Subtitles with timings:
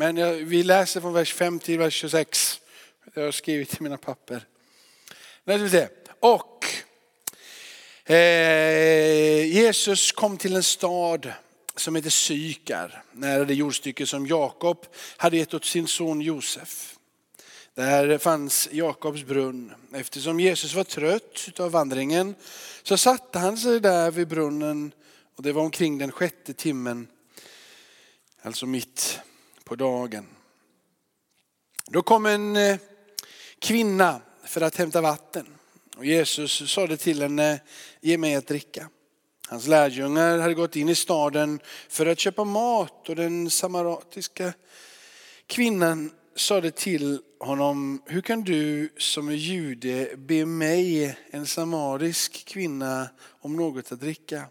[0.00, 2.60] Men vi läser från vers 5 till vers 26.
[3.14, 4.46] Jag har skrivit i mina papper.
[6.20, 6.66] Och
[8.10, 11.32] eh, Jesus kom till en stad
[11.76, 14.86] som heter Sykar, nära det jordstycke som Jakob
[15.16, 16.96] hade gett åt sin son Josef.
[17.74, 19.72] Där fanns Jakobs brunn.
[19.94, 22.34] Eftersom Jesus var trött av vandringen
[22.82, 24.92] så satte han sig där vid brunnen
[25.36, 27.08] och det var omkring den sjätte timmen,
[28.42, 29.20] alltså mitt
[29.70, 30.26] på dagen.
[31.86, 32.78] Då kom en eh,
[33.58, 35.46] kvinna för att hämta vatten
[35.96, 37.60] och Jesus sade till henne,
[38.00, 38.88] ge mig att dricka.
[39.48, 44.52] Hans lärjungar hade gått in i staden för att köpa mat och den samaratiska
[45.46, 53.08] kvinnan sade till honom, hur kan du som är jude be mig, en samarisk kvinna,
[53.40, 54.44] om något att dricka?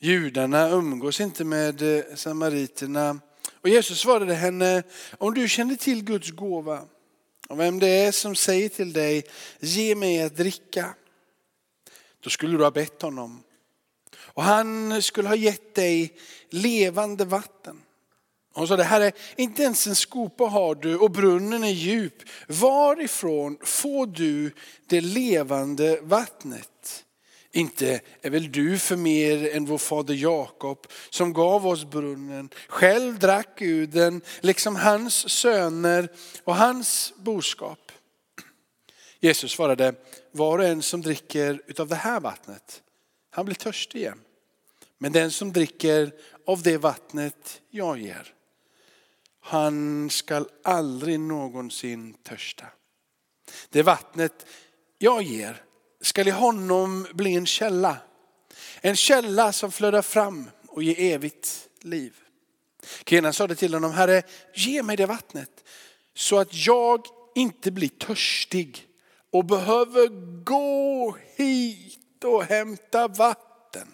[0.00, 3.20] Judarna umgås inte med eh, samariterna.
[3.62, 4.82] Och Jesus svarade henne,
[5.18, 6.84] om du kände till Guds gåva
[7.48, 9.24] och vem det är som säger till dig,
[9.60, 10.94] ge mig att dricka.
[12.20, 13.42] Då skulle du ha bett honom.
[14.16, 16.16] Och han skulle ha gett dig
[16.50, 17.82] levande vatten.
[18.52, 22.14] Hon sa det, Herre, inte ens en skopa har du och brunnen är djup.
[22.48, 24.52] Varifrån får du
[24.86, 26.69] det levande vattnet?
[27.52, 32.50] Inte är väl du för mer än vår fader Jakob som gav oss brunnen.
[32.68, 36.08] Själv drack ur den, liksom hans söner
[36.44, 37.92] och hans boskap.
[39.20, 39.94] Jesus svarade,
[40.32, 42.82] var och en som dricker utav det här vattnet,
[43.30, 44.20] han blir törstig igen.
[44.98, 46.12] Men den som dricker
[46.46, 48.34] av det vattnet jag ger,
[49.40, 52.66] han skall aldrig någonsin törsta.
[53.70, 54.46] Det vattnet
[54.98, 55.64] jag ger
[56.00, 57.96] skall i honom bli en källa.
[58.80, 62.16] En källa som flödar fram och ger evigt liv.
[63.04, 64.22] Kvinnan sade till honom, Herre
[64.54, 65.64] ge mig det vattnet
[66.14, 68.86] så att jag inte blir törstig
[69.32, 70.08] och behöver
[70.44, 73.88] gå hit och hämta vatten.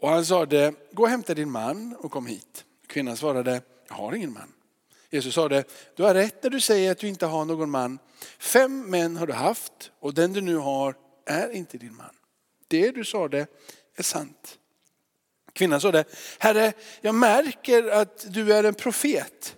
[0.00, 2.64] Och han sade, gå och hämta din man och kom hit.
[2.86, 4.52] Kvinnan svarade, jag har ingen man.
[5.10, 5.64] Jesus sade,
[5.96, 7.98] du har rätt när du säger att du inte har någon man.
[8.38, 10.94] Fem män har du haft och den du nu har
[11.26, 12.14] är inte din man.
[12.68, 13.46] Det du sade
[13.96, 14.58] är sant.
[15.52, 16.04] Kvinnan sade,
[16.38, 19.56] Herre, jag märker att du är en profet.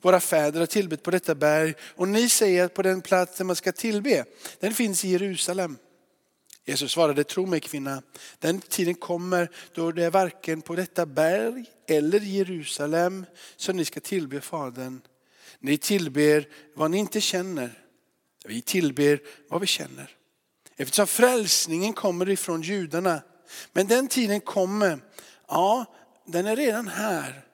[0.00, 3.56] Våra fäder har tillbett på detta berg och ni säger att på den platsen man
[3.56, 4.24] ska tillbe,
[4.60, 5.78] den finns i Jerusalem.
[6.64, 8.02] Jesus svarade, tro mig kvinna,
[8.38, 14.00] den tiden kommer då det är varken på detta berg eller Jerusalem som ni ska
[14.00, 15.00] tillbe Fadern.
[15.58, 17.78] Ni tillber vad ni inte känner.
[18.44, 20.10] Vi tillber vad vi känner.
[20.76, 23.22] Eftersom frälsningen kommer ifrån judarna.
[23.72, 24.98] Men den tiden kommer,
[25.48, 25.84] ja
[26.26, 27.44] den är redan här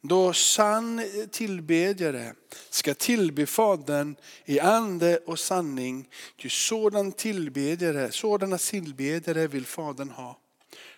[0.00, 2.34] då sann tillbedjare
[2.70, 6.08] ska tillbe Fadern i ande och sanning.
[6.36, 10.38] Ty sådan tillbedjare, sådana tillbedjare vill Fadern ha.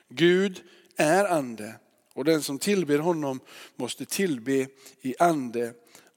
[0.09, 0.63] Gud
[0.97, 1.75] är ande
[2.15, 3.41] och den som tillber honom
[3.77, 4.67] måste tillbe
[5.01, 5.73] i ande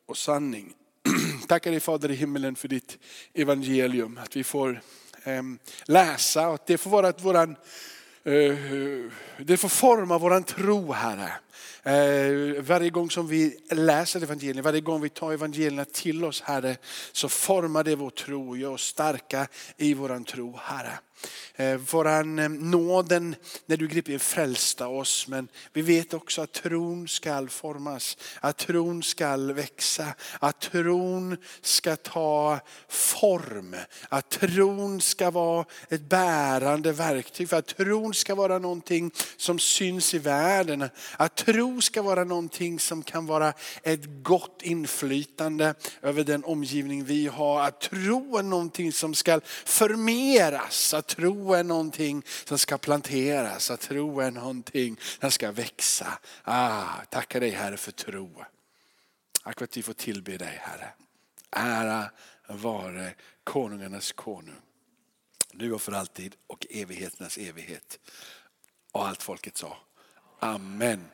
[0.06, 0.74] och sanning.
[1.48, 2.98] Tackar dig Fader i himmelen för ditt
[3.34, 4.82] evangelium, att vi får
[5.24, 7.56] ehm, läsa och att det får vara att våran
[8.24, 8.58] eh,
[9.38, 11.34] det får forma våran tro Herre.
[11.84, 16.78] Eh, varje gång som vi läser evangeliet, varje gång vi tar evangelierna till oss Herre,
[17.12, 19.48] så formar det vår tro och gör oss starka
[19.78, 21.00] i våran tro Herre.
[21.58, 23.36] Vår våran eh, nåden
[23.66, 25.28] när du griper in frälsta oss.
[25.28, 31.96] Men vi vet också att tron ska formas, att tron ska växa, att tron ska
[31.96, 33.76] ta form,
[34.10, 37.50] att tron ska vara ett bärande verktyg.
[37.50, 40.90] För att tron ska vara någonting som syns i världen.
[41.18, 43.54] Att tro ska vara någonting som kan vara
[43.84, 47.62] ett gott inflytande över den omgivning vi har.
[47.62, 50.94] Att tro är någonting som ska förmeras.
[50.94, 56.20] Att tro är någonting som ska planteras, att tro är någonting som ska växa.
[56.44, 58.44] Ah, tackar dig Herre för tro.
[59.44, 60.90] Tack för att vi får tillbe dig Herre.
[61.52, 62.10] Ära
[62.48, 63.14] vare
[63.44, 64.62] konungarnas konung.
[65.52, 68.00] Nu och för alltid och evigheternas evighet.
[68.92, 69.78] Och allt folket sa.
[70.40, 71.06] Amen.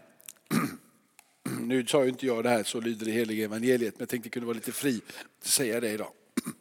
[1.60, 4.30] Nu sa ju inte jag det här, så lyder det heliga evangeliet, men jag tänkte
[4.30, 5.02] kunde vara lite fri
[5.40, 6.12] att säga det idag.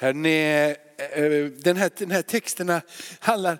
[0.00, 2.82] Eh, eh, den här, den här texterna
[3.18, 3.58] handlar,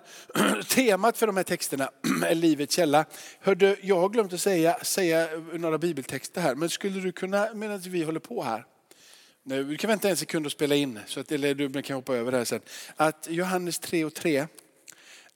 [0.63, 1.89] temat för de här texterna
[2.25, 3.05] är livets källa.
[3.39, 7.79] Hörde, jag har glömt att säga, säga några bibeltexter här, men skulle du kunna, medan
[7.79, 8.65] vi håller på här,
[9.43, 12.31] du kan vänta en sekund och spela in, så att, eller du kan hoppa över
[12.31, 12.61] det här sen.
[12.95, 14.47] Att Johannes 3 och 3,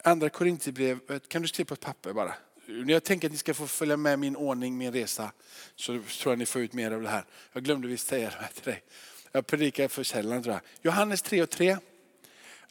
[0.04, 2.34] andra Korintierbrevet, kan du skriva på ett papper bara?
[2.69, 5.31] När jag tänker att ni ska få följa med min ordning, min resa,
[5.75, 7.25] så tror jag ni får ut mer av det här.
[7.54, 8.83] Jag glömde visst säga det här till dig.
[9.31, 10.62] Jag predikar för sällan tror jag.
[10.81, 11.77] Johannes 3 och 3.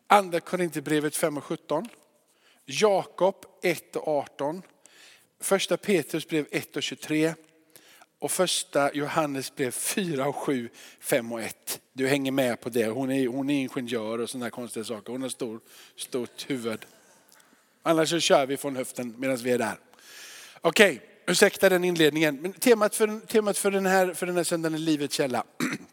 [0.06, 1.88] Andra Korinthierbrevet 5 och 17.
[2.64, 4.62] Jakob 1 och 18.
[5.40, 7.34] Första Petrus brev 1 och 23.
[8.18, 10.68] Och första Johannes brev 4 och 7,
[11.00, 11.80] 5 och 1.
[11.92, 12.86] Du hänger med på det.
[12.86, 15.12] Hon är, hon är ingenjör och sådana konstiga saker.
[15.12, 15.60] Hon har stor,
[15.96, 16.86] stort huvud.
[17.82, 19.78] Annars så kör vi från höften medan vi är där.
[20.60, 22.36] Okej, okay, ursäkta den inledningen.
[22.36, 25.44] Men temat för, temat för, den, här, för den här söndagen är livets källa.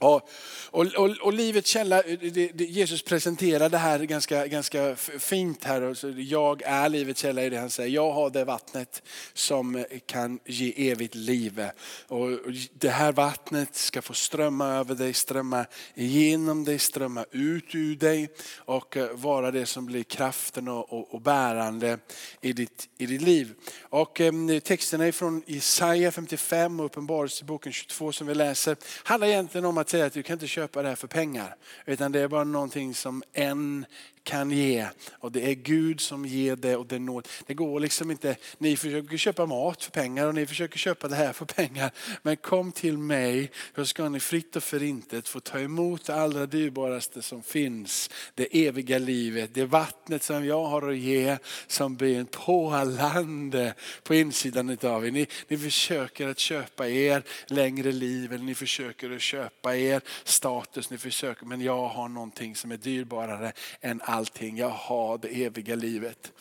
[0.00, 0.28] Och,
[0.70, 5.64] och, och, och livets källa, eh, det, det, Jesus presenterar det här ganska, ganska fint
[5.64, 5.96] här.
[6.20, 7.94] Jag är livets källa i det han säger.
[7.94, 9.02] Jag har det vattnet
[9.32, 11.68] som eh, kan ge evigt liv.
[12.06, 12.28] Och
[12.72, 18.28] det här vattnet ska få strömma över dig, strömma igenom dig, strömma ut ur dig
[18.56, 21.98] och eh, vara det som blir kraften och, och, och bärande
[22.40, 23.54] i ditt, i ditt liv.
[23.82, 29.64] Och eh, texterna är från Jesaja 55 och Uppenbarelseboken 22 som vi läser handlar egentligen
[29.64, 31.56] om att att säga att du kan inte köpa det här för pengar.
[31.86, 33.86] Utan det är bara någonting som en
[34.22, 34.86] kan ge.
[35.12, 37.28] Och det är Gud som ger det och det nåd.
[37.46, 41.16] Det går liksom inte, ni försöker köpa mat för pengar och ni försöker köpa det
[41.16, 41.90] här för pengar.
[42.22, 46.46] Men kom till mig så ska ni fritt och förintet få ta emot det allra
[46.46, 48.10] dyrbaraste som finns.
[48.34, 51.36] Det eviga livet, det vattnet som jag har att ge
[51.66, 55.10] som blir en pålande på insidan av er.
[55.10, 60.90] Ni, ni försöker att köpa er längre liv eller ni försöker att köpa er status.
[60.90, 64.56] Ni försöker, men jag har någonting som är dyrbarare än allt allting.
[64.56, 66.32] Jag har det eviga livet.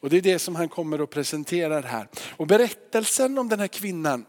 [0.00, 2.08] Och det är det som han kommer att presentera här.
[2.36, 4.26] Och berättelsen om den här kvinnan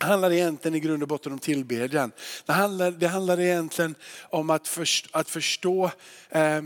[0.00, 2.12] handlar egentligen i grund och botten om tillbedjan.
[2.46, 3.94] Det handlar, det handlar egentligen
[4.30, 5.90] om att, förstå, att förstå
[6.30, 6.62] eh,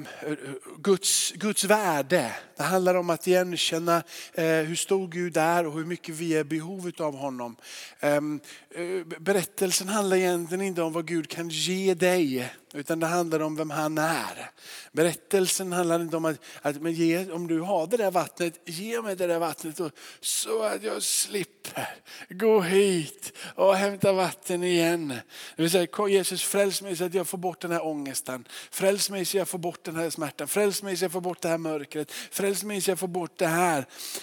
[0.78, 2.32] Guds, Guds värde.
[2.56, 4.02] Det handlar om att igenkänna
[4.34, 7.56] eh, hur stor Gud är och hur mycket vi är i behov av honom.
[8.00, 8.40] Ehm,
[8.74, 13.56] eh, berättelsen handlar egentligen inte om vad Gud kan ge dig utan det handlar om
[13.56, 14.50] vem han är.
[14.92, 19.02] Berättelsen handlar inte om att, att men ge, om du har det där vattnet, ge
[19.02, 19.90] mig det där vattnet och,
[20.20, 21.88] så att jag slipper
[22.28, 25.08] gå hit och hämta vatten igen.
[25.56, 28.44] Det vill säga, Jesus fräls mig så att jag får bort den här ångesten.
[28.70, 30.48] Fräls mig så jag får bort den här smärtan.
[30.48, 32.12] Fräls mig så jag får bort det här mörkret.
[32.12, 33.78] Fräls mig så jag får bort det här.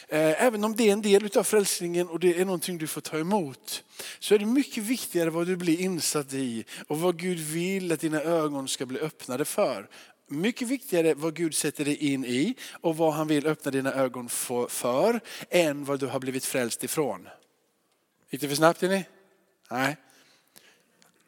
[0.07, 3.01] Eh, även om det är en del av frälsningen och det är någonting du får
[3.01, 3.83] ta emot.
[4.19, 7.99] Så är det mycket viktigare vad du blir insatt i och vad Gud vill att
[7.99, 9.89] dina ögon ögon ska bli öppnade för.
[10.27, 14.29] Mycket viktigare vad Gud sätter dig in i och vad han vill öppna dina ögon
[14.69, 15.19] för,
[15.49, 17.29] än vad du har blivit frälst ifrån.
[18.29, 19.05] Gick det för snabbt ni?
[19.71, 19.97] Nej.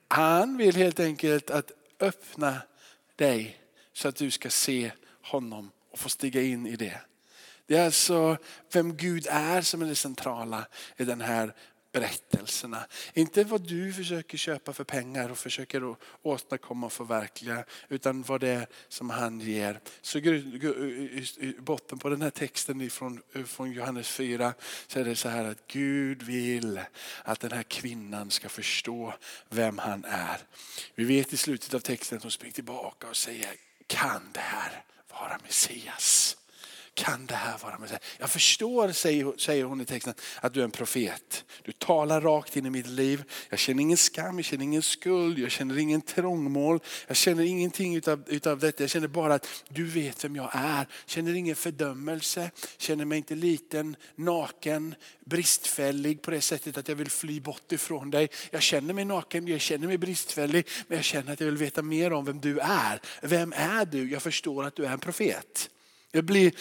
[0.08, 2.58] Han vill helt enkelt att öppna
[3.16, 3.58] dig
[3.94, 4.92] så att du ska se
[5.22, 7.02] honom och få stiga in i det.
[7.68, 8.38] Det är alltså
[8.72, 10.68] vem Gud är som är det centrala
[10.98, 11.54] i den här
[11.95, 12.86] berättelserna.
[13.13, 17.65] Inte vad du försöker köpa för pengar och försöker åstadkomma och förverkliga.
[17.89, 19.80] Utan vad det är som han ger.
[20.01, 24.53] Så i botten på den här texten från, eh, från Johannes 4
[24.88, 26.80] så är det så här att Gud vill
[27.24, 29.13] att den här kvinnan ska förstå
[29.50, 30.38] vem han är.
[30.95, 33.51] Vi vet i slutet av texten att hon springer tillbaka och säger
[33.88, 36.38] kan det här vara Messias?
[36.95, 38.01] Kan det här vara Messias?
[38.19, 38.92] Jag förstår,
[39.38, 41.45] säger hon i texten, att du är en profet.
[41.63, 43.24] Du talar rakt in i mitt liv.
[43.50, 46.80] Jag känner ingen skam, jag känner ingen skuld, jag känner ingen trångmål.
[47.07, 48.83] Jag känner ingenting utav, utav detta.
[48.83, 50.78] Jag känner bara att du vet vem jag är.
[50.78, 56.95] Jag känner ingen fördömelse, känner mig inte liten, naken, bristfällig på det sättet att jag
[56.95, 58.30] vill fly bort ifrån dig.
[58.52, 61.81] Jag känner mig naken, jag känner mig bristfällig, men jag känner att jag vill veta
[61.81, 63.02] mer om vem du är.
[63.21, 64.11] Vem är du?
[64.11, 65.69] Jag förstår att du är en profet.
[66.16, 66.52] Det blir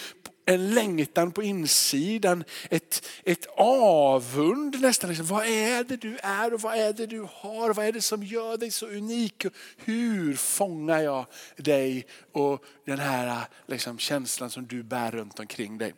[0.45, 5.09] en längtan på insidan, ett, ett avund nästan.
[5.09, 7.73] Liksom, vad är det du är och vad är det du har?
[7.73, 9.45] Vad är det som gör dig så unik?
[9.77, 11.25] Hur fångar jag
[11.57, 15.93] dig och den här liksom, känslan som du bär runt omkring dig?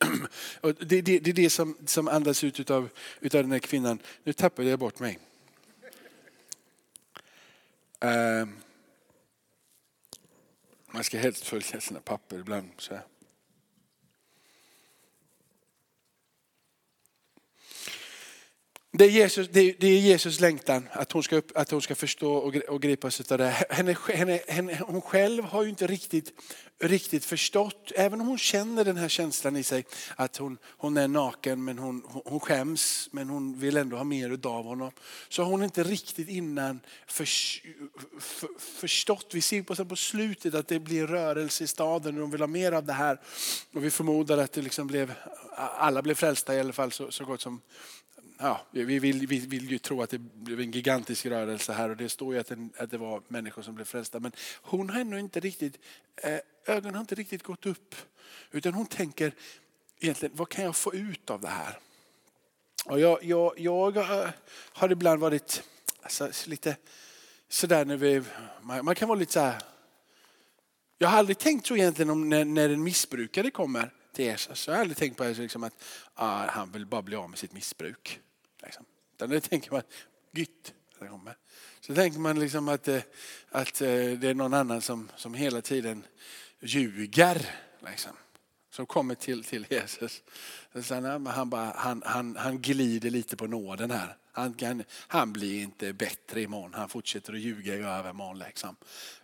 [0.60, 2.88] Och det, det, det är det som, som andas ut av
[3.20, 3.98] utav den här kvinnan.
[4.24, 5.18] Nu tappade jag bort mig.
[8.00, 8.63] Um
[10.94, 12.70] man ska helst följa sina papper ibland.
[12.78, 13.02] Så här.
[18.96, 22.34] Det är, Jesus, det, är, Jesus längtan att hon ska, upp, att hon ska förstå
[22.34, 23.50] och, och gripas av det.
[23.70, 26.32] Henne, henne, henne, hon själv har ju inte riktigt,
[26.80, 29.84] riktigt förstått, även om hon känner den här känslan i sig
[30.16, 34.46] att hon, hon är naken men hon, hon skäms men hon vill ändå ha mer
[34.46, 34.90] av honom.
[35.28, 37.24] Så har hon inte riktigt innan för,
[38.20, 42.30] för, förstått, vi ser på, på slutet att det blir rörelse i staden och de
[42.30, 43.20] vill ha mer av det här.
[43.72, 45.12] Och vi förmodar att det liksom blev,
[45.56, 47.60] alla blev frälsta i alla fall så, så gott som
[48.38, 51.96] ja, vi, vill, vi vill ju tro att det blev en gigantisk rörelse här och
[51.96, 54.20] det står ju att, den, att det var människor som blev frälsta.
[54.20, 55.78] Men hon har ännu inte riktigt,
[56.16, 57.94] eh, ögonen har inte riktigt gått upp.
[58.50, 59.34] Utan hon tänker
[60.00, 61.78] egentligen, vad kan jag få ut av det här?
[62.84, 64.28] Och jag, jag, jag eh,
[64.72, 65.62] har ibland varit
[66.02, 66.76] alltså, lite
[67.48, 68.22] sådär när vi,
[68.62, 69.62] man kan vara lite så här,
[70.98, 74.66] jag har aldrig tänkt så egentligen om när, när en missbrukare kommer till Jesus.
[74.66, 77.38] Jag har aldrig tänkt på det, liksom att ah, han vill bara bli av med
[77.38, 78.20] sitt missbruk.
[78.62, 78.84] Liksom.
[79.16, 79.82] Utan det tänker man,
[80.32, 80.74] gytt.
[81.80, 83.02] Så tänker man liksom att, eh,
[83.50, 86.06] att eh, det är någon annan som, som hela tiden
[86.60, 87.50] ljuger.
[87.86, 88.12] Liksom,
[88.70, 90.22] som kommer till, till Jesus.
[90.82, 94.16] Sen, han, bara, han, han, han glider lite på nåden här.
[94.36, 96.74] Han, kan, han blir inte bättre imorgon.
[96.74, 98.38] Han fortsätter att ljuga i övermorgon.
[98.38, 98.76] Liksom.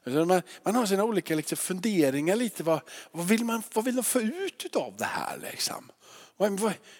[0.04, 2.62] Man, man har sina olika liksom, funderingar lite.
[2.62, 5.38] Vad, vad, vill man, vad vill de få ut av det här?
[5.38, 5.90] Liksom?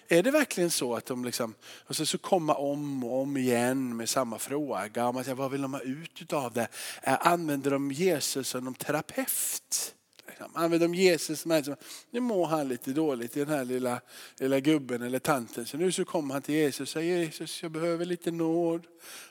[0.07, 1.53] Är det verkligen så att de liksom,
[1.87, 5.11] och så, så komma om och om igen med samma fråga?
[5.11, 6.67] Man säger, vad vill de ha ut av det?
[7.03, 9.95] Eh, använder de Jesus som en terapeut?
[10.27, 10.51] Liksom.
[10.53, 11.77] Använder om Jesus som är
[12.11, 14.01] nu mår han lite dåligt i den här lilla,
[14.39, 15.65] lilla gubben eller tanten.
[15.65, 18.87] Så nu så kommer han till Jesus och säger Jesus jag behöver lite nåd.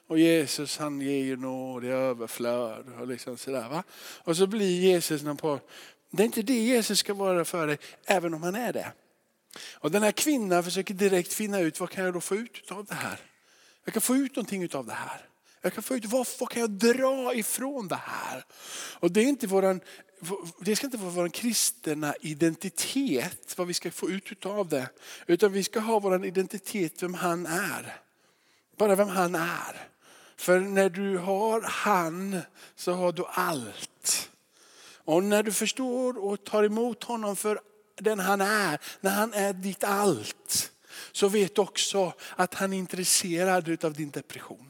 [0.07, 2.85] Och Jesus han ger ju nåd i överflöd.
[3.01, 3.83] Och, liksom sådär, va?
[4.25, 5.61] och så blir Jesus någon på,
[6.11, 8.93] det är inte det Jesus ska vara för dig, även om han är det.
[9.75, 12.85] Och den här kvinnan försöker direkt finna ut vad kan jag då få ut av
[12.85, 13.21] det här.
[13.85, 15.27] Jag kan få ut någonting av det här.
[15.63, 18.45] Jag kan få ut, vad, vad kan jag dra ifrån det här?
[19.01, 19.81] Och det, är inte våran,
[20.59, 24.89] det ska inte vara vår kristna identitet, vad vi ska få ut av det.
[25.27, 27.97] Utan vi ska ha vår identitet, vem han är.
[28.77, 29.89] Bara vem han är.
[30.37, 32.41] För när du har han
[32.77, 34.31] så har du allt.
[35.05, 37.61] Och när du förstår och tar emot honom för
[37.97, 40.73] den han är, när han är ditt allt,
[41.13, 44.70] så vet du också att han är intresserad av din depression.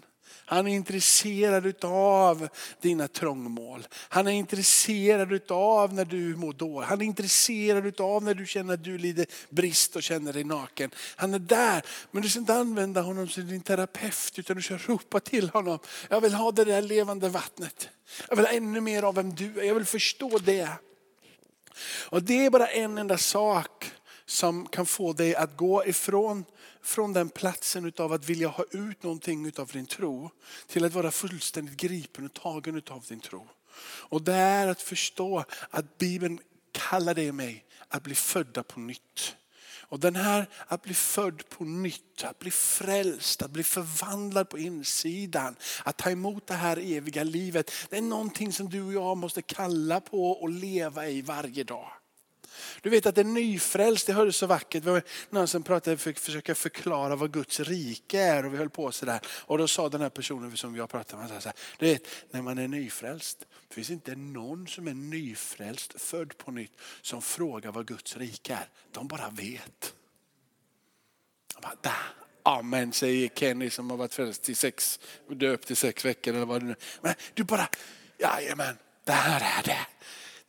[0.50, 2.48] Han är intresserad av
[2.80, 3.86] dina trångmål.
[3.92, 6.88] Han är intresserad av när du mår dåligt.
[6.88, 10.90] Han är intresserad av när du känner att du lider brist och känner dig naken.
[11.16, 14.76] Han är där, men du ska inte använda honom som din terapeut utan du ska
[14.76, 15.78] ropa till honom.
[16.08, 17.88] Jag vill ha det där levande vattnet.
[18.28, 19.64] Jag vill ha ännu mer av vem du är.
[19.64, 20.68] Jag vill förstå det.
[22.08, 23.92] Och det är bara en enda sak
[24.26, 26.44] som kan få dig att gå ifrån
[26.82, 30.30] från den platsen av att vilja ha ut någonting av din tro
[30.66, 33.46] till att vara fullständigt gripen och tagen av din tro.
[33.82, 36.38] Och det är att förstå att Bibeln
[36.72, 39.36] kallar dig och mig att bli födda på nytt.
[39.90, 44.58] Och den här att bli född på nytt, att bli frälst, att bli förvandlad på
[44.58, 47.70] insidan, att ta emot det här eviga livet.
[47.88, 51.92] Det är någonting som du och jag måste kalla på och leva i varje dag.
[52.82, 54.84] Du vet att en nyfrälst, det hördes så vackert.
[54.84, 58.58] Det var någon som pratade för att försöka förklara vad Guds rike är och vi
[58.58, 59.20] höll på sådär.
[59.26, 62.42] Och då sa den här personen som jag pratade med, så här, du vet när
[62.42, 67.72] man är nyfrälst, det finns inte någon som är nyfrälst, född på nytt, som frågar
[67.72, 68.68] vad Guds rike är.
[68.92, 69.94] De bara vet.
[71.62, 71.92] Bara,
[72.42, 76.62] Amen säger Kenny som har varit frälst i sex, döpt i sex veckor eller vad
[76.62, 77.68] det nu Men du bara,
[78.18, 79.86] jajamän, det här är det.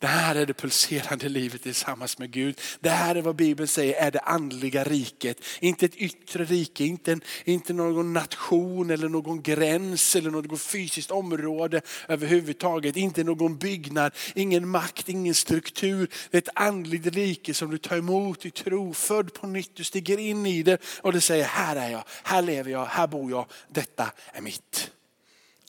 [0.01, 2.61] Det här är det pulserande livet tillsammans med Gud.
[2.79, 5.37] Det här är vad Bibeln säger är det andliga riket.
[5.59, 11.11] Inte ett yttre rike, inte, en, inte någon nation eller någon gräns eller något fysiskt
[11.11, 12.97] område överhuvudtaget.
[12.97, 16.07] Inte någon byggnad, ingen makt, ingen struktur.
[16.31, 19.75] Det är ett andligt rike som du tar emot i tro, född på nytt.
[19.75, 23.07] Du stiger in i det och du säger här är jag, här lever jag, här
[23.07, 24.91] bor jag, detta är mitt.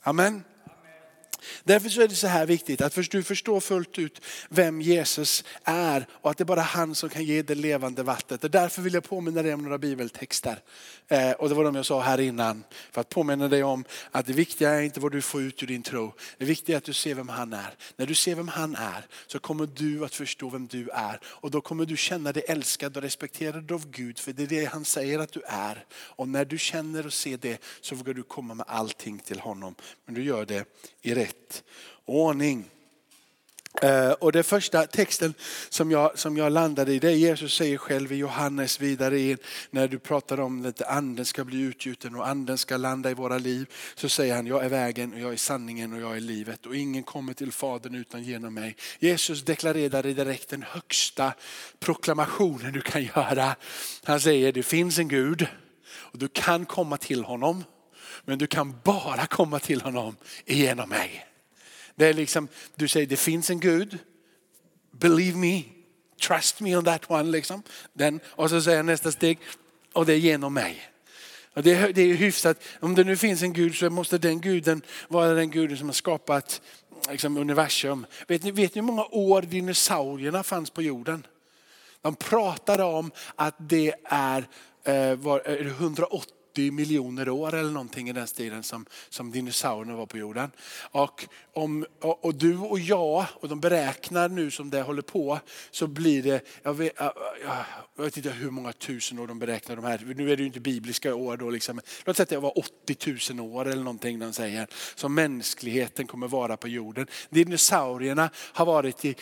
[0.03, 0.43] Amen.
[1.63, 6.07] Därför så är det så här viktigt att du förstår fullt ut vem Jesus är
[6.11, 8.43] och att det är bara han som kan ge det levande vattnet.
[8.43, 10.59] Och därför vill jag påminna dig om några bibeltexter.
[11.07, 12.63] Eh, och det var de jag sa här innan.
[12.91, 15.67] För att påminna dig om att det viktiga är inte vad du får ut ur
[15.67, 16.13] din tro.
[16.37, 17.75] Det viktiga är att du ser vem han är.
[17.95, 21.19] När du ser vem han är så kommer du att förstå vem du är.
[21.25, 24.19] Och då kommer du känna dig älskad och respekterad av Gud.
[24.19, 25.85] För det är det han säger att du är.
[25.91, 29.75] Och när du känner och ser det så vågar du komma med allting till honom.
[30.05, 30.65] Men du gör det
[31.01, 31.32] i rätt
[32.05, 32.69] ordning.
[33.81, 35.33] Eh, och den första texten
[35.69, 39.37] som jag, som jag landade i, det är Jesus säger själv i Johannes vidare in,
[39.71, 43.37] när du pratar om att anden ska bli utgjuten och anden ska landa i våra
[43.37, 43.69] liv.
[43.95, 46.75] Så säger han, jag är vägen och jag är sanningen och jag är livet och
[46.75, 48.75] ingen kommer till Fadern utan genom mig.
[48.99, 51.33] Jesus deklarerade direkt den högsta
[51.79, 53.55] proklamationen du kan göra.
[54.03, 55.47] Han säger, det finns en Gud
[55.95, 57.63] och du kan komma till honom,
[58.25, 60.15] men du kan bara komma till honom
[60.45, 61.25] genom mig.
[61.95, 63.97] Det är liksom, du säger det finns en Gud,
[64.91, 65.63] believe me,
[66.21, 67.31] trust me on that one.
[67.31, 67.63] Liksom.
[67.93, 69.39] Den, och så säger jag nästa steg,
[69.93, 70.81] och det är genom mig.
[71.53, 74.41] Och det, är, det är hyfsat, om det nu finns en Gud så måste den
[74.41, 76.61] guden vara den guden som har skapat
[77.09, 78.05] liksom, universum.
[78.27, 81.27] Vet ni, vet ni hur många år dinosaurierna fanns på jorden?
[82.01, 84.47] De pratade om att det är
[84.83, 90.05] eh, var, 180 80 miljoner år eller någonting i den stilen som, som dinosaurierna var
[90.05, 90.51] på jorden.
[90.91, 95.39] Och, om, och, och, du och jag, och de beräknar nu som det håller på,
[95.71, 96.93] så blir det, jag vet,
[97.95, 100.47] jag vet inte hur många tusen år de beräknar de här, nu är det ju
[100.47, 101.81] inte bibliska år då, liksom.
[102.05, 106.27] låt säga att det var 80 000 år eller någonting de säger, som mänskligheten kommer
[106.27, 107.07] vara på jorden.
[107.29, 109.15] Dinosaurierna har varit i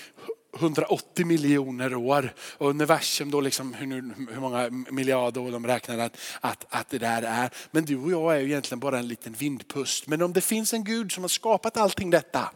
[0.53, 2.34] 180 miljoner år.
[2.58, 6.98] Och universum då liksom hur, hur många miljarder år de räknar att, att, att det
[6.98, 7.50] där är.
[7.72, 10.08] Men du och jag är ju egentligen bara en liten vindpust.
[10.08, 12.51] Men om det finns en Gud som har skapat allting detta.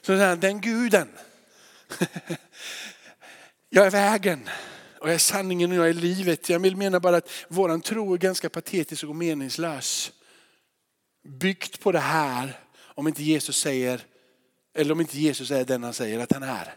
[0.00, 1.08] Så den guden.
[3.70, 4.48] jag är vägen
[5.00, 6.48] och jag är sanningen och jag är livet.
[6.48, 10.12] Jag vill mena bara att våran tro är ganska patetisk och meningslös.
[11.28, 14.04] Byggt på det här om inte Jesus säger
[14.76, 16.74] eller om inte Jesus är den han säger att han är.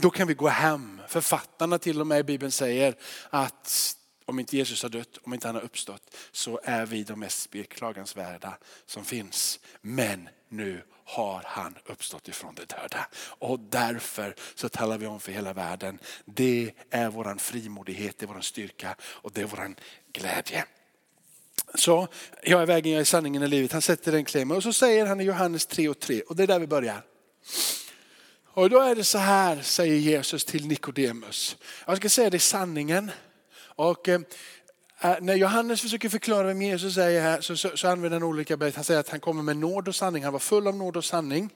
[0.00, 1.00] Då kan vi gå hem.
[1.08, 2.94] Författarna till och med i Bibeln säger
[3.30, 7.20] att om inte Jesus har dött, om inte han har uppstått, så är vi de
[7.20, 9.60] mest beklagansvärda som finns.
[9.80, 13.06] Men nu har han uppstått ifrån de döda.
[13.38, 15.98] Och därför så talar vi om för hela världen.
[16.24, 19.74] Det är vår frimodighet, det är vår styrka och det är vår
[20.12, 20.64] glädje.
[21.74, 22.08] Så
[22.42, 23.72] jag är vägen, jag är sanningen i livet.
[23.72, 26.42] Han sätter den klämmen och så säger han i Johannes 3 och 3 och det
[26.42, 27.02] är där vi börjar.
[28.58, 31.56] Och då är det så här, säger Jesus till Nikodemus.
[31.86, 33.10] Jag ska säga det sanningen.
[33.60, 34.20] Och eh,
[35.00, 38.56] eh, när Johannes försöker förklara vem Jesus är här så, så, så använder han olika
[38.56, 38.74] begrepp.
[38.74, 40.24] Han säger att han kommer med nåd och sanning.
[40.24, 41.50] Han var full av nåd och sanning.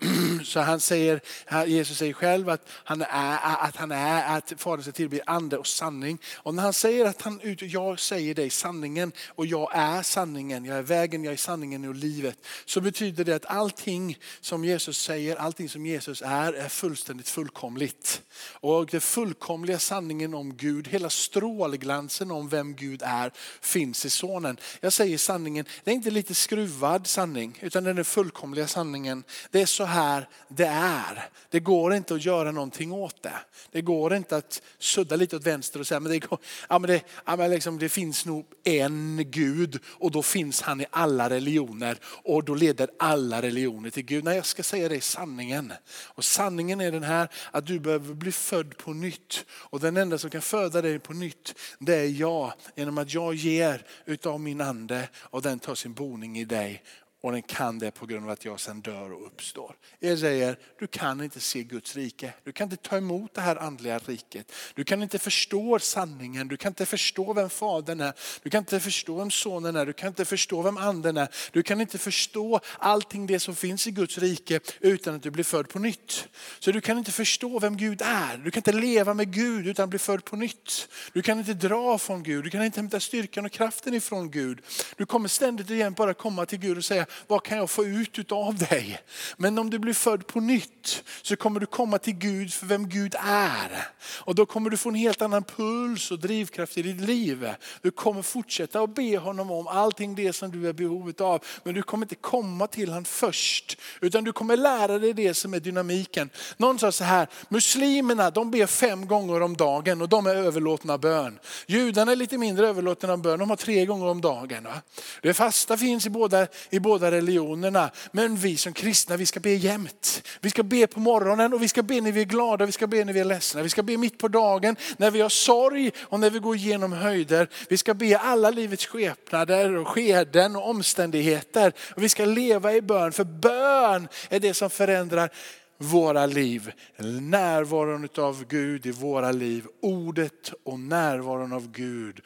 [0.44, 1.20] Så han säger,
[1.66, 5.66] Jesus säger själv att han är, att han är, att Fadern ska tillbe ande och
[5.66, 6.18] sanning.
[6.36, 10.78] Och när han säger att han, jag säger dig sanningen och jag är sanningen, jag
[10.78, 12.38] är vägen, jag är sanningen och livet.
[12.64, 18.22] Så betyder det att allting som Jesus säger, allting som Jesus är, är fullständigt fullkomligt.
[18.52, 24.56] Och den fullkomliga sanningen om Gud, hela strålglansen om vem Gud är, finns i sonen.
[24.80, 29.24] Jag säger sanningen, det är inte lite skruvad sanning, utan den är fullkomliga sanningen.
[29.50, 31.28] Det är så här det är.
[31.50, 33.40] Det går inte att göra någonting åt det.
[33.70, 36.90] Det går inte att sudda lite åt vänster och säga men det, går, ja, men
[36.90, 41.30] det, ja, men liksom, det finns nog en Gud och då finns han i alla
[41.30, 44.24] religioner och då leder alla religioner till Gud.
[44.24, 45.72] Nej, jag ska säga dig sanningen.
[46.06, 49.44] Och sanningen är den här att du behöver bli född på nytt.
[49.50, 53.34] Och den enda som kan föda dig på nytt det är jag genom att jag
[53.34, 56.82] ger utav min ande och den tar sin boning i dig
[57.20, 59.76] och den kan det på grund av att jag sen dör och uppstår.
[59.98, 62.32] Jag säger, du kan inte se Guds rike.
[62.44, 64.52] Du kan inte ta emot det här andliga riket.
[64.74, 66.48] Du kan inte förstå sanningen.
[66.48, 68.12] Du kan inte förstå vem fadern är.
[68.42, 69.86] Du kan inte förstå vem sonen är.
[69.86, 71.28] Du kan inte förstå vem anden är.
[71.52, 75.44] Du kan inte förstå allting det som finns i Guds rike utan att du blir
[75.44, 76.28] född på nytt.
[76.58, 78.36] Så du kan inte förstå vem Gud är.
[78.36, 80.88] Du kan inte leva med Gud utan att bli född på nytt.
[81.12, 82.44] Du kan inte dra från Gud.
[82.44, 84.60] Du kan inte hämta styrkan och kraften ifrån Gud.
[84.96, 88.32] Du kommer ständigt igen bara komma till Gud och säga, vad kan jag få ut
[88.32, 89.00] av dig?
[89.36, 92.88] Men om du blir född på nytt så kommer du komma till Gud för vem
[92.88, 93.88] Gud är.
[94.20, 97.50] Och då kommer du få en helt annan puls och drivkraft i ditt liv.
[97.82, 101.44] Du kommer fortsätta att be honom om allting det som du är behovet av.
[101.62, 103.78] Men du kommer inte komma till honom först.
[104.00, 106.30] Utan du kommer lära dig det som är dynamiken.
[106.56, 110.98] Någon sa så här, muslimerna de ber fem gånger om dagen och de är överlåtna
[110.98, 111.38] bön.
[111.66, 114.64] Judarna är lite mindre överlåtna bön, de har tre gånger om dagen.
[114.64, 114.82] Va?
[115.22, 117.90] Det fasta finns i båda, i båda båda religionerna.
[118.12, 120.22] Men vi som kristna, vi ska be jämt.
[120.40, 122.86] Vi ska be på morgonen och vi ska be när vi är glada, vi ska
[122.86, 123.62] be när vi är ledsna.
[123.62, 126.92] Vi ska be mitt på dagen, när vi har sorg och när vi går igenom
[126.92, 127.48] höjder.
[127.68, 131.72] Vi ska be alla livets skepnader och skeden och omständigheter.
[131.96, 135.30] Och vi ska leva i bön, för bön är det som förändrar
[135.78, 136.72] våra liv.
[137.20, 139.66] Närvaron av Gud i våra liv.
[139.82, 142.20] Ordet och närvaron av Gud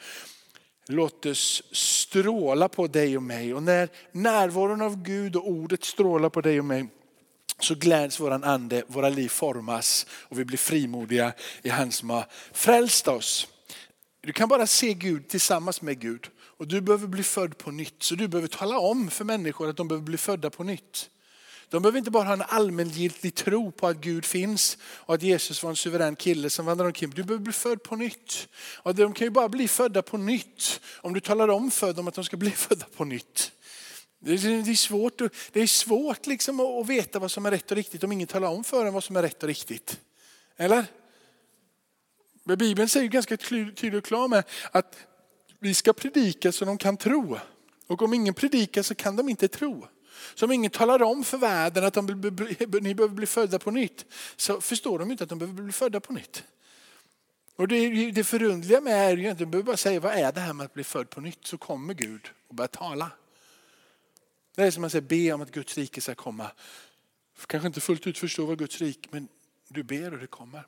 [0.87, 3.53] Låt oss stråla på dig och mig.
[3.53, 6.87] Och när närvaron av Gud och ordet strålar på dig och mig
[7.59, 12.25] så gläds våran ande, våra liv formas och vi blir frimodiga i han som har
[12.51, 13.47] frälst oss.
[14.21, 16.27] Du kan bara se Gud tillsammans med Gud.
[16.57, 18.03] Och du behöver bli född på nytt.
[18.03, 21.09] Så du behöver tala om för människor att de behöver bli födda på nytt.
[21.69, 25.63] De behöver inte bara ha en allmängiltig tro på att Gud finns och att Jesus
[25.63, 27.09] var en suverän kille som vandrade omkring.
[27.09, 28.47] Du behöver bli född på nytt.
[28.75, 32.07] Och de kan ju bara bli födda på nytt om du talar om för dem
[32.07, 33.51] att de ska bli födda på nytt.
[34.19, 35.21] Det är svårt,
[35.51, 38.49] det är svårt liksom att veta vad som är rätt och riktigt om ingen talar
[38.49, 39.99] om för en vad som är rätt och riktigt.
[40.57, 40.85] Eller?
[42.43, 44.97] Bibeln säger ganska tydligt och klart med att
[45.59, 47.37] vi ska predika så de kan tro.
[47.87, 49.87] Och om ingen predikar så kan de inte tro.
[50.35, 52.05] Så om ingen talar om för världen att de,
[52.81, 54.05] ni behöver bli födda på nytt
[54.35, 56.43] så förstår de inte att de behöver bli födda på nytt.
[57.55, 60.53] Och det, det förundliga med är ju inte, behöver bara säga vad är det här
[60.53, 63.11] med att bli född på nytt så kommer Gud och börjar tala.
[64.55, 66.51] Det är som att säga be om att Guds rike ska komma.
[67.47, 69.27] Kanske inte fullt ut förstå vad Guds rike men
[69.67, 70.63] du ber och det kommer.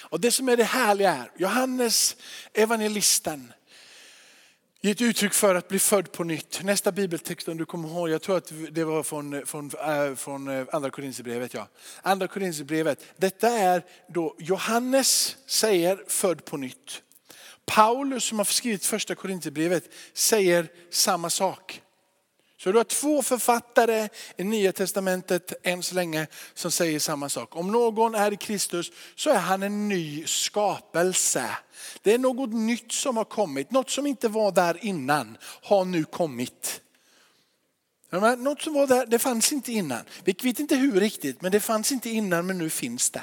[0.00, 2.16] Och det som är det härliga är, Johannes
[2.52, 3.52] evangelisten
[4.80, 6.62] Ge ett uttryck för att bli född på nytt.
[6.62, 10.48] Nästa bibeltext om du kommer ihåg, jag tror att det var från, från, äh, från
[10.48, 11.54] eh, andra Korinthierbrevet.
[11.54, 11.68] Ja.
[12.02, 13.04] Andra Korinthierbrevet.
[13.16, 17.02] Detta är då Johannes säger född på nytt.
[17.66, 21.82] Paulus som har skrivit första Korinthierbrevet säger samma sak.
[22.58, 27.56] Så du har två författare i Nya Testamentet än så länge som säger samma sak.
[27.56, 31.50] Om någon är i Kristus så är han en ny skapelse.
[32.02, 33.70] Det är något nytt som har kommit.
[33.70, 36.80] Något som inte var där innan har nu kommit.
[38.38, 40.00] Något som var där, det fanns inte innan.
[40.24, 43.22] Vi vet inte hur riktigt, men det fanns inte innan men nu finns det.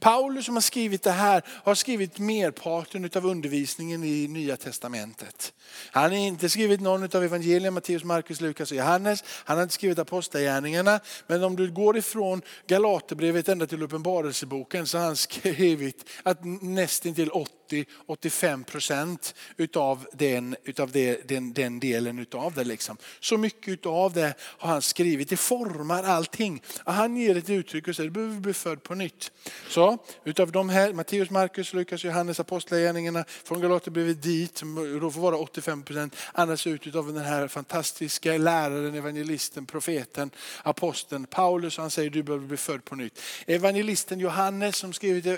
[0.00, 5.52] Paulus som har skrivit det här har skrivit merparten av undervisningen i Nya Testamentet.
[5.90, 9.24] Han har inte skrivit någon av evangelierna, Matteus, Markus, Lukas och Johannes.
[9.28, 11.00] Han har inte skrivit apostlagärningarna.
[11.26, 17.30] Men om du går ifrån Galaterbrevet ända till Uppenbarelseboken så har han skrivit att nästintill
[17.66, 22.64] 80-85 procent utav, den, utav det, den, den delen utav det.
[22.64, 22.96] Liksom.
[23.20, 25.28] Så mycket utav det har han skrivit.
[25.28, 26.62] Det formar allting.
[26.84, 29.32] Han ger ett uttryck och säger att du behöver bli född på nytt.
[29.68, 34.62] Så utav de här, Matteus, Markus, Lukas, Johannes, Apostlagärningarna, från Galaterbrevet dit,
[35.00, 40.30] då får vara 85 procent, andas ut utav den här fantastiska läraren, evangelisten, profeten,
[40.62, 41.78] aposteln Paulus.
[41.78, 43.20] Han säger du behöver bli född på nytt.
[43.46, 45.34] Evangelisten Johannes som skrivit eh,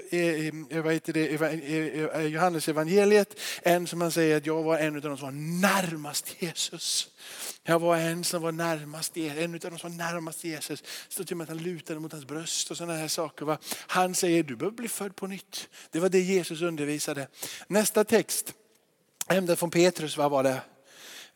[0.77, 4.79] eh, vad heter det, eh, eh Johannes evangeliet, en som han säger att jag var
[4.79, 5.33] en av de som var
[5.71, 7.11] närmast Jesus.
[7.65, 10.83] Jag var en som var närmast en av de som var närmast Jesus.
[10.83, 13.45] Det stod till och med att han lutade mot hans bröst och sådana här saker.
[13.45, 13.59] Va?
[13.87, 15.69] Han säger du behöver bli född på nytt.
[15.91, 17.29] Det var det Jesus undervisade.
[17.67, 18.55] Nästa text,
[19.27, 20.61] hämtad från Petrus, vad var det?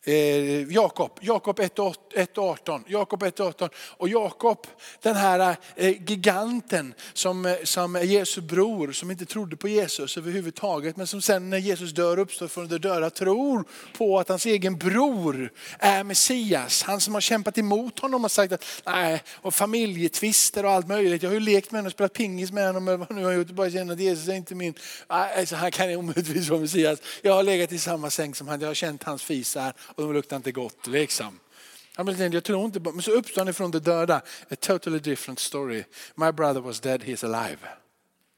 [0.04, 2.82] Eh, Jakob, Jakob 1.18.
[2.86, 3.70] Jakob 1.18.
[3.76, 4.66] Och Jakob,
[5.02, 10.16] den här eh, giganten som, eh, som är Jesu bror, som inte trodde på Jesus
[10.16, 13.64] överhuvudtaget, men som sen när Jesus dör uppstår från de döda tror
[13.98, 16.82] på att hans egen bror är Messias.
[16.82, 21.22] Han som har kämpat emot honom och sagt att nej, och familjetvister och allt möjligt.
[21.22, 23.50] Jag har ju lekt med honom och spelat pingis med honom, vad nu har gjort,
[23.50, 24.74] bara känner att Jesus är inte min,
[25.06, 26.98] alltså, han kan omöjligtvis vara Messias.
[27.22, 30.12] Jag har legat i samma säng som han, jag har känt hans fisar och de
[30.12, 30.86] luktar inte gott.
[30.86, 31.38] Liksom.
[32.32, 34.22] Jag tror inte, men så uppstår han ifrån de döda.
[34.50, 35.84] A totally different story.
[36.14, 37.58] My brother was dead, he's alive.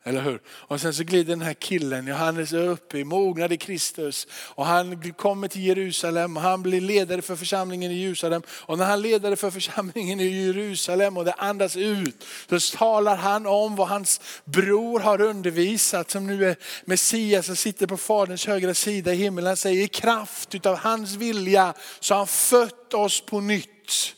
[0.06, 0.40] Eller hur?
[0.46, 4.26] Och sen så glider den här killen, Johannes, upp i mognad i Kristus.
[4.32, 8.42] Och han kommer till Jerusalem och han blir ledare för församlingen i Jerusalem.
[8.48, 13.16] Och när han är ledare för församlingen i Jerusalem och det andas ut, så talar
[13.16, 18.46] han om vad hans bror har undervisat som nu är Messias och sitter på faderns
[18.46, 19.46] högra sida i himlen.
[19.46, 24.14] Han säger i kraft utav hans vilja så har han fött oss på nytt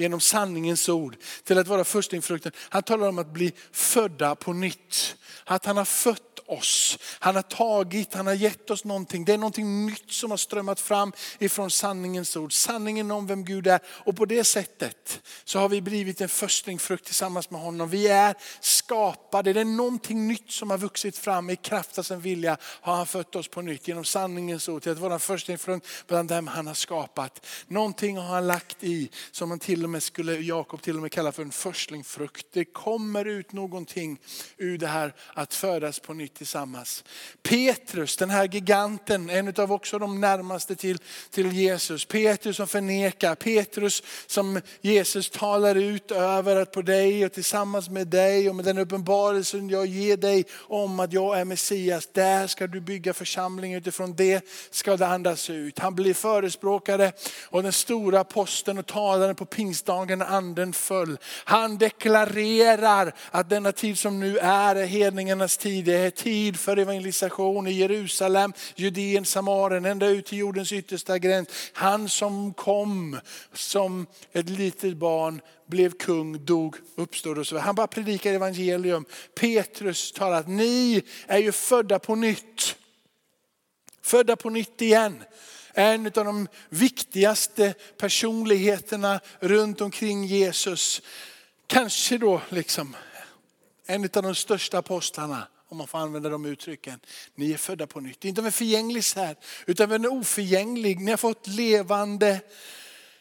[0.00, 2.52] genom sanningens ord till att vara förstingfrukten.
[2.58, 5.16] Han talar om att bli födda på nytt.
[5.44, 6.98] Att han har fött oss.
[7.18, 9.24] Han har tagit, han har gett oss någonting.
[9.24, 12.52] Det är någonting nytt som har strömmat fram ifrån sanningens ord.
[12.52, 13.80] Sanningen om vem Gud är.
[13.86, 17.88] Och på det sättet så har vi blivit en förstingfrukt tillsammans med honom.
[17.88, 19.52] Vi är skapade.
[19.52, 22.56] Det är någonting nytt som har vuxit fram i kraft av sin vilja.
[22.62, 25.86] Har han fött oss på nytt genom sanningens ord till att vara en förstingfrukt.
[26.06, 27.46] bland dem han har skapat.
[27.66, 31.12] Någonting har han lagt i som han till och med skulle, Jakob till och med
[31.12, 32.46] kalla för en förstlingfrukt.
[32.52, 34.20] Det kommer ut någonting
[34.56, 37.04] ur det här att födas på nytt tillsammans.
[37.42, 40.98] Petrus, den här giganten, en av också de närmaste till,
[41.30, 42.04] till Jesus.
[42.04, 48.08] Petrus som förnekar, Petrus som Jesus talar ut över att på dig och tillsammans med
[48.08, 52.08] dig och med den uppenbarelsen jag ger dig om att jag är Messias.
[52.12, 55.78] Där ska du bygga församling utifrån det ska det andas ut.
[55.78, 57.12] Han blir förespråkare
[57.44, 61.18] och den stora posten och talaren på pingst pingstdagen när anden föll.
[61.44, 65.84] Han deklarerar att denna tid som nu är är hedningarnas tid.
[65.84, 71.48] Det är tid för evangelisation i Jerusalem, Judeen, Samarien, ända ut till jordens yttersta gräns.
[71.72, 73.20] Han som kom
[73.54, 77.66] som ett litet barn blev kung, dog, uppstod och så vidare.
[77.66, 79.04] Han bara predikar evangelium.
[79.40, 82.76] Petrus talar att ni är ju födda på nytt.
[84.02, 85.24] Födda på nytt igen.
[85.74, 91.02] En av de viktigaste personligheterna runt omkring Jesus.
[91.66, 92.96] Kanske då liksom
[93.86, 97.00] en av de största apostlarna om man får använda de uttrycken.
[97.34, 98.24] Ni är födda på nytt.
[98.24, 101.00] Inte av en förgänglig här, utan av en oförgänglig.
[101.00, 102.40] Ni har fått levande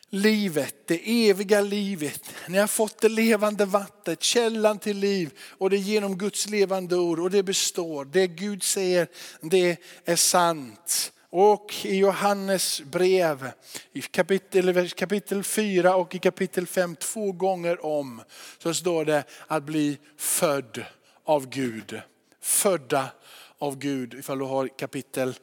[0.10, 2.22] livet, det eviga livet.
[2.48, 6.96] Ni har fått det levande vattnet, källan till liv och det är genom Guds levande
[6.96, 8.06] ord och det består.
[8.06, 9.08] Det Gud säger,
[9.42, 11.12] det är sant.
[11.30, 13.52] Och i Johannes brev
[13.94, 18.22] i kapitel, kapitel 4 och i kapitel 5 två gånger om
[18.58, 20.86] så står det att bli född
[21.24, 22.02] av Gud.
[22.42, 23.12] Födda
[23.58, 25.36] av Gud ifall du har kapitel,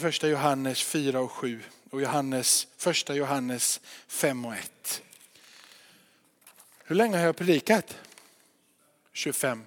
[0.00, 5.02] första Johannes 4 och 7 och Johannes, första Johannes 5 och 1.
[6.84, 7.96] Hur länge har jag predikat?
[9.12, 9.62] 25.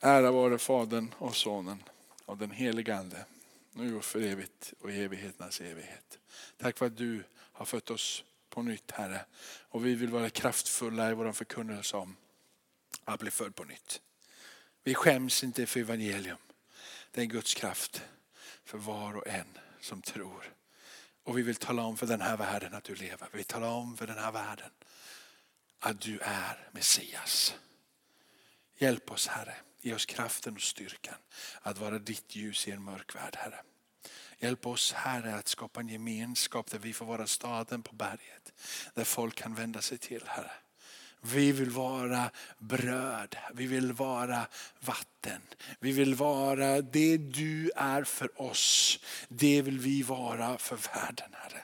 [0.00, 1.82] Ära vare Fadern och Sonen
[2.24, 3.24] och den helige Ande.
[3.78, 6.18] Nu och för evigt och i evigheternas evighet.
[6.56, 9.24] Tack för att du har fött oss på nytt Herre.
[9.68, 12.16] Och vi vill vara kraftfulla i vår förkunnelse om
[13.04, 14.00] att bli född på nytt.
[14.84, 16.36] Vi skäms inte för evangelium.
[17.10, 18.02] Det är Guds kraft
[18.64, 20.54] för var och en som tror.
[21.22, 23.28] Och vi vill tala om för den här världen att du lever.
[23.32, 24.70] Vi vill tala om för den här världen
[25.78, 27.54] att du är Messias.
[28.78, 29.54] Hjälp oss Herre.
[29.86, 31.14] Ge oss kraften och styrkan
[31.60, 33.60] att vara ditt ljus i en mörk värld Herre.
[34.38, 38.52] Hjälp oss Herre att skapa en gemenskap där vi får vara staden på berget.
[38.94, 40.50] Där folk kan vända sig till Herre.
[41.20, 44.46] Vi vill vara bröd, vi vill vara
[44.80, 45.42] vatten.
[45.80, 48.98] Vi vill vara det du är för oss.
[49.28, 51.62] Det vill vi vara för världen Herre.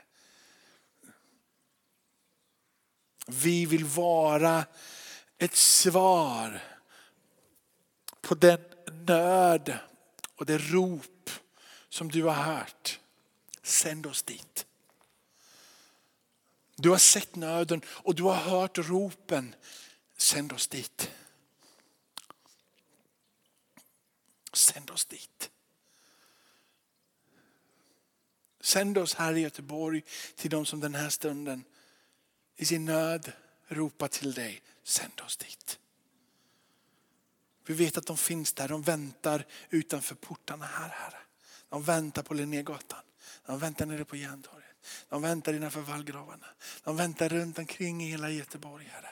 [3.27, 4.65] Vi vill vara
[5.39, 6.61] ett svar
[8.23, 8.61] på den
[9.07, 9.79] nöd
[10.37, 11.31] och det rop
[11.89, 13.01] som du har hört.
[13.63, 14.67] Sänd oss dit.
[16.77, 19.55] Du har sett nöden och du har hört ropen.
[20.17, 21.11] Sänd oss dit.
[24.53, 25.51] Sänd oss dit.
[28.61, 30.03] Sänd oss här i Göteborg
[30.35, 31.65] till de som den här stunden
[32.57, 33.33] i sin nöd
[33.69, 34.63] ropar till dig.
[34.83, 35.79] Sänd oss dit.
[37.67, 41.19] Vi vet att de finns där, de väntar utanför portarna här, Herre.
[41.69, 43.03] De väntar på Linnégatan,
[43.47, 44.63] de väntar nere på Järntorget.
[45.09, 46.47] De väntar innanför vallgravarna.
[46.85, 49.11] De väntar runt omkring i hela Göteborg, Herre.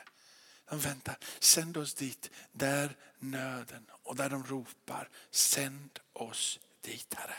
[0.71, 1.19] De väntar.
[1.39, 5.09] Sänd oss dit där nöden och där de ropar.
[5.31, 7.37] Sänd oss dit, Herre.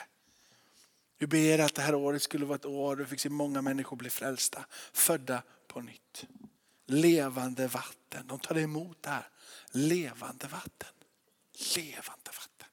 [1.18, 3.62] Vi ber att det här året skulle vara ett år då vi fick se många
[3.62, 4.66] människor bli frälsta.
[4.94, 6.26] Födda på nytt.
[6.86, 8.28] Levande vatten.
[8.28, 9.28] De tar emot det här.
[9.72, 10.90] Levande vatten.
[11.76, 12.70] Levande vatten.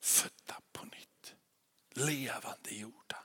[0.00, 1.34] Födda på nytt.
[1.90, 3.24] Levande jorda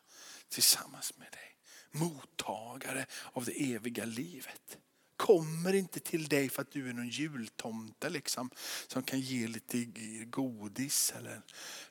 [0.49, 1.57] tillsammans med dig.
[1.91, 4.77] Mottagare av det eviga livet.
[5.17, 8.49] Kommer inte till dig för att du är någon jultomte liksom,
[8.87, 9.85] som kan ge lite
[10.25, 11.13] godis.
[11.17, 11.41] Eller,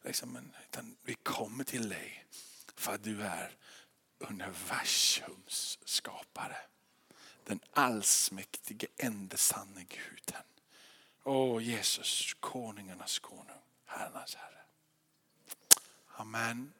[0.05, 2.27] liksom, utan vi kommer till dig
[2.77, 3.57] för att du är
[4.19, 6.57] universums skapare.
[7.45, 10.43] Den allsmäktige ende sanne guden.
[11.29, 14.63] Åh Jesus, konungarnas konung, herrarnas herre.
[16.17, 16.73] Amen.